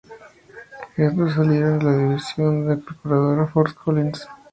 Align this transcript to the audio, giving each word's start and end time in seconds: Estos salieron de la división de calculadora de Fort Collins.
Estos 0.97 1.35
salieron 1.35 1.77
de 1.77 1.85
la 1.85 1.95
división 1.95 2.67
de 2.67 2.83
calculadora 2.83 3.43
de 3.45 3.47
Fort 3.49 3.75
Collins. 3.75 4.27